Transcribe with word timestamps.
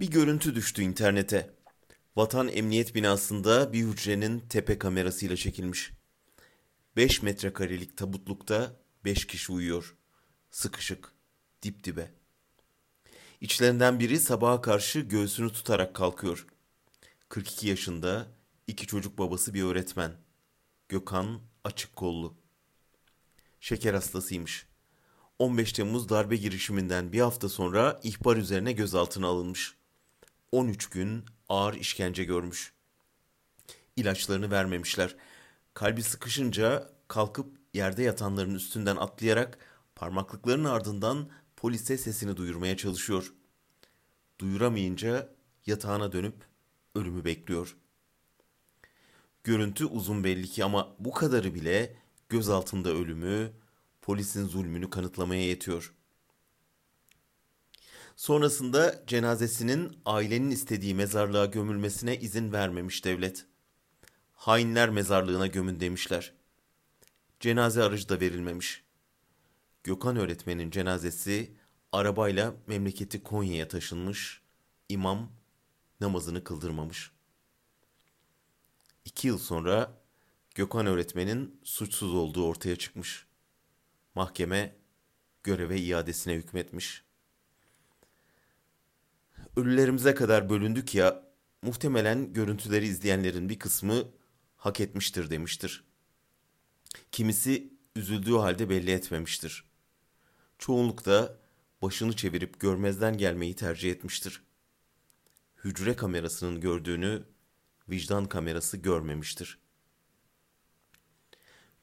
Bir 0.00 0.10
görüntü 0.10 0.54
düştü 0.54 0.82
internete. 0.82 1.54
Vatan 2.16 2.48
Emniyet 2.48 2.94
binasında 2.94 3.72
bir 3.72 3.84
hücrenin 3.84 4.40
tepe 4.40 4.78
kamerasıyla 4.78 5.36
çekilmiş. 5.36 5.92
5 6.96 7.22
metrekarelik 7.22 7.96
tabutlukta 7.96 8.76
5 9.04 9.26
kişi 9.26 9.52
uyuyor. 9.52 9.96
Sıkışık, 10.50 11.12
dip 11.62 11.84
dibe. 11.84 12.10
İçlerinden 13.40 14.00
biri 14.00 14.20
sabaha 14.20 14.60
karşı 14.60 15.00
göğsünü 15.00 15.52
tutarak 15.52 15.94
kalkıyor. 15.94 16.46
42 17.28 17.68
yaşında, 17.68 18.26
iki 18.66 18.86
çocuk 18.86 19.18
babası 19.18 19.54
bir 19.54 19.62
öğretmen. 19.62 20.12
Gökhan 20.88 21.40
açık 21.64 21.96
kollu. 21.96 22.34
Şeker 23.60 23.94
hastasıymış. 23.94 24.66
15 25.38 25.72
Temmuz 25.72 26.08
darbe 26.08 26.36
girişiminden 26.36 27.12
bir 27.12 27.20
hafta 27.20 27.48
sonra 27.48 28.00
ihbar 28.02 28.36
üzerine 28.36 28.72
gözaltına 28.72 29.26
alınmış. 29.26 29.76
13 30.52 30.86
gün 30.86 31.24
ağır 31.48 31.74
işkence 31.74 32.24
görmüş. 32.24 32.72
İlaçlarını 33.96 34.50
vermemişler. 34.50 35.16
Kalbi 35.74 36.02
sıkışınca 36.02 36.90
kalkıp 37.08 37.56
yerde 37.74 38.02
yatanların 38.02 38.54
üstünden 38.54 38.96
atlayarak 38.96 39.58
parmaklıklarının 39.94 40.68
ardından 40.68 41.28
polise 41.56 41.98
sesini 41.98 42.36
duyurmaya 42.36 42.76
çalışıyor. 42.76 43.32
Duyuramayınca 44.38 45.34
yatağına 45.66 46.12
dönüp 46.12 46.34
ölümü 46.94 47.24
bekliyor. 47.24 47.76
Görüntü 49.44 49.84
uzun 49.84 50.24
belli 50.24 50.48
ki 50.48 50.64
ama 50.64 50.96
bu 50.98 51.12
kadarı 51.12 51.54
bile 51.54 51.96
gözaltında 52.28 52.90
ölümü, 52.90 53.52
polisin 54.02 54.46
zulmünü 54.46 54.90
kanıtlamaya 54.90 55.42
yetiyor. 55.42 55.95
Sonrasında 58.16 59.02
cenazesinin 59.06 59.98
ailenin 60.04 60.50
istediği 60.50 60.94
mezarlığa 60.94 61.46
gömülmesine 61.46 62.18
izin 62.18 62.52
vermemiş 62.52 63.04
devlet. 63.04 63.46
Hainler 64.34 64.90
mezarlığına 64.90 65.46
gömün 65.46 65.80
demişler. 65.80 66.32
Cenaze 67.40 67.82
aracı 67.82 68.08
da 68.08 68.20
verilmemiş. 68.20 68.84
Gökhan 69.84 70.16
öğretmenin 70.16 70.70
cenazesi 70.70 71.56
arabayla 71.92 72.54
memleketi 72.66 73.22
Konya'ya 73.22 73.68
taşınmış, 73.68 74.42
imam 74.88 75.32
namazını 76.00 76.44
kıldırmamış. 76.44 77.10
İki 79.04 79.28
yıl 79.28 79.38
sonra 79.38 79.92
Gökhan 80.54 80.86
öğretmenin 80.86 81.60
suçsuz 81.64 82.14
olduğu 82.14 82.46
ortaya 82.46 82.76
çıkmış. 82.76 83.26
Mahkeme 84.14 84.76
göreve 85.42 85.80
iadesine 85.80 86.34
hükmetmiş. 86.34 87.05
Ölülerimize 89.56 90.14
kadar 90.14 90.48
bölündük 90.48 90.94
ya, 90.94 91.22
muhtemelen 91.62 92.32
görüntüleri 92.32 92.86
izleyenlerin 92.86 93.48
bir 93.48 93.58
kısmı 93.58 94.04
hak 94.56 94.80
etmiştir 94.80 95.30
demiştir. 95.30 95.84
Kimisi 97.12 97.72
üzüldüğü 97.96 98.36
halde 98.36 98.70
belli 98.70 98.90
etmemiştir. 98.90 99.64
Çoğunluk 100.58 101.04
da 101.04 101.38
başını 101.82 102.16
çevirip 102.16 102.60
görmezden 102.60 103.18
gelmeyi 103.18 103.56
tercih 103.56 103.90
etmiştir. 103.90 104.42
Hücre 105.64 105.96
kamerasının 105.96 106.60
gördüğünü 106.60 107.24
vicdan 107.88 108.28
kamerası 108.28 108.76
görmemiştir. 108.76 109.58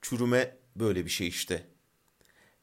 Çürüme 0.00 0.56
böyle 0.76 1.04
bir 1.04 1.10
şey 1.10 1.28
işte. 1.28 1.66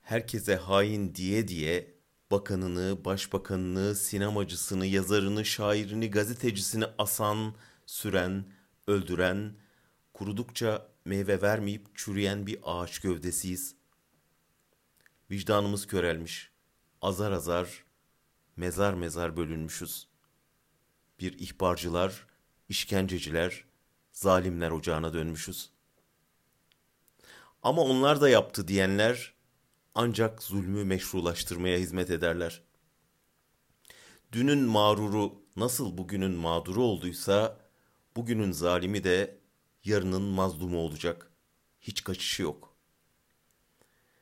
Herkese 0.01 0.55
hain 0.55 1.15
diye 1.15 1.47
diye 1.47 1.96
bakanını, 2.31 3.05
başbakanını, 3.05 3.95
sinemacısını, 3.95 4.85
yazarını, 4.85 5.45
şairini, 5.45 6.11
gazetecisini 6.11 6.85
asan, 6.97 7.53
süren, 7.85 8.45
öldüren, 8.87 9.53
kurudukça 10.13 10.87
meyve 11.05 11.41
vermeyip 11.41 11.95
çürüyen 11.95 12.47
bir 12.47 12.59
ağaç 12.63 12.99
gövdesiyiz. 12.99 13.75
Vicdanımız 15.31 15.87
körelmiş. 15.87 16.51
Azar 17.01 17.31
azar, 17.31 17.83
mezar 18.55 18.93
mezar 18.93 19.37
bölünmüşüz. 19.37 20.07
Bir 21.19 21.39
ihbarcılar, 21.39 22.27
işkenceciler, 22.69 23.65
zalimler 24.11 24.71
ocağına 24.71 25.13
dönmüşüz. 25.13 25.71
Ama 27.63 27.81
onlar 27.81 28.21
da 28.21 28.29
yaptı 28.29 28.67
diyenler 28.67 29.33
ancak 29.99 30.43
zulmü 30.43 30.83
meşrulaştırmaya 30.83 31.77
hizmet 31.77 32.09
ederler. 32.09 32.63
Dünün 34.31 34.59
mağruru 34.59 35.41
nasıl 35.55 35.97
bugünün 35.97 36.31
mağduru 36.31 36.83
olduysa, 36.83 37.59
bugünün 38.15 38.51
zalimi 38.51 39.03
de 39.03 39.39
yarının 39.83 40.21
mazlumu 40.21 40.79
olacak. 40.79 41.31
Hiç 41.81 42.03
kaçışı 42.03 42.43
yok. 42.43 42.75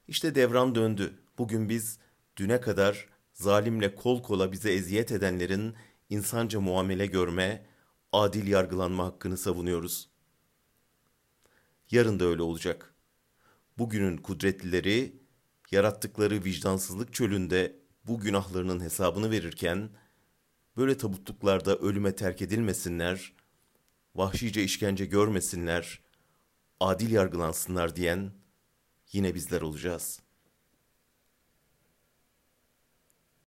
İşte 0.08 0.36
devran 0.36 0.76
döndü. 0.76 1.20
Bugün 1.38 1.70
biz 1.70 2.00
düne 2.38 2.62
kadar 2.62 3.10
zalimle 3.34 3.96
kol 3.96 4.24
kola 4.24 4.52
bize 4.52 4.74
eziyet 4.74 5.12
edenlerin 5.12 5.76
insanca 6.10 6.60
muamele 6.60 7.06
görme, 7.06 7.66
adil 8.12 8.48
yargılanma 8.48 9.06
hakkını 9.06 9.38
savunuyoruz. 9.38 10.10
Yarın 11.92 12.20
da 12.20 12.26
öyle 12.26 12.42
olacak. 12.42 12.96
Bugünün 13.78 14.18
kudretlileri 14.18 15.25
yarattıkları 15.72 16.44
vicdansızlık 16.44 17.14
çölünde 17.14 17.80
bu 18.04 18.20
günahlarının 18.20 18.80
hesabını 18.80 19.32
verirken 19.32 19.90
böyle 20.78 20.98
tabutluklarda 20.98 21.78
ölüme 21.78 22.16
terk 22.16 22.42
edilmesinler, 22.42 23.34
vahşice 24.16 24.64
işkence 24.64 25.06
görmesinler, 25.06 26.02
adil 26.80 27.12
yargılansınlar 27.12 27.96
diyen 27.96 28.32
yine 29.12 29.36
bizler 29.36 29.62
olacağız.'' 29.62 30.25